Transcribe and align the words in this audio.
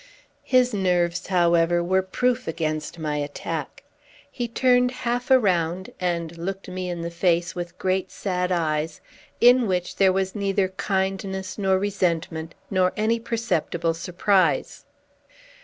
His 0.41 0.73
nerves, 0.73 1.27
however, 1.27 1.83
were 1.83 2.01
proof 2.01 2.47
against 2.47 2.97
my 2.97 3.17
attack. 3.17 3.83
He 4.31 4.47
turned 4.47 4.89
half 4.89 5.29
around, 5.29 5.91
and 5.99 6.35
looked 6.39 6.67
me 6.67 6.89
in 6.89 7.01
the 7.03 7.11
face 7.11 7.53
with 7.53 7.77
great 7.77 8.09
sad 8.09 8.51
eyes, 8.51 8.99
in 9.39 9.67
which 9.67 9.97
there 9.97 10.11
was 10.11 10.33
neither 10.33 10.69
kindness 10.69 11.59
nor 11.59 11.77
resentment, 11.77 12.55
nor 12.71 12.93
any 12.97 13.19
perceptible 13.19 13.93
surprise. 13.93 14.85